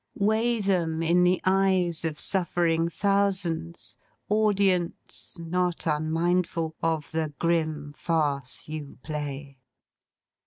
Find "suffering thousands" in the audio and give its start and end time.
2.19-3.97